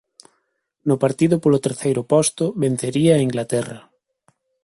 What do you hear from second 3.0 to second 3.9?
a Inglaterra.